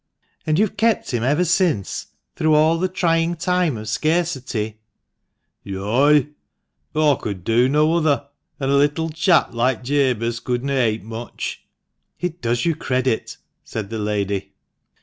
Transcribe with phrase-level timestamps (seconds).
[0.47, 4.79] "And you have kept him ever since— through all the trying time of scarcity?"
[5.63, 6.29] "Yoi;
[6.95, 8.25] aw could do no other,
[8.59, 11.65] an' a little chap like Jabez couldna ate much."
[12.19, 14.53] "It does you credit," said the lady.